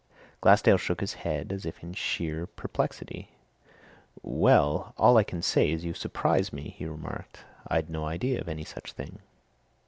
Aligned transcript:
Glassdale 0.41 0.79
shook 0.79 0.99
his 0.99 1.13
head 1.21 1.51
as 1.53 1.63
if 1.63 1.83
in 1.83 1.93
sheer 1.93 2.47
perplexity. 2.47 3.29
"Well, 4.23 4.95
all 4.97 5.15
I 5.15 5.23
can 5.23 5.43
say 5.43 5.71
is, 5.71 5.85
you 5.85 5.93
surprise 5.93 6.51
me!" 6.51 6.73
he 6.75 6.87
remarked. 6.87 7.41
"I'd 7.67 7.87
no 7.87 8.05
idea 8.05 8.41
of 8.41 8.49
any 8.49 8.63
such 8.65 8.93
thing." 8.93 9.19